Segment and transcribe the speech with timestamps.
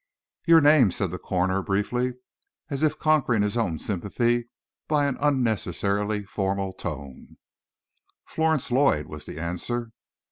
[0.47, 2.15] "Your name?" said the corner briefly,
[2.71, 4.49] as if conquering his own sympathy
[4.87, 7.37] by an unnecessarily formal tone.
[8.25, 9.91] "Florence Lloyd," was the answer.